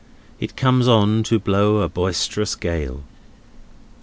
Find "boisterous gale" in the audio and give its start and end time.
1.87-3.03